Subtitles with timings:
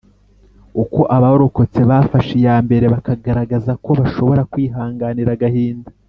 [0.83, 5.89] uko abarokotse bafashe iya mbere bakagaragaza ko bashobora kwihanganira agahinda